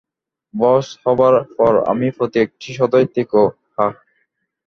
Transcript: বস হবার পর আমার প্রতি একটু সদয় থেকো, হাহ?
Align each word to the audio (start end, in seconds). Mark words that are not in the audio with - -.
বস 0.53 0.87
হবার 1.03 1.35
পর 1.57 1.73
আমার 1.91 2.11
প্রতি 2.17 2.37
একটু 2.45 2.67
সদয় 2.79 3.07
থেকো, 3.15 3.41
হাহ? 3.75 3.93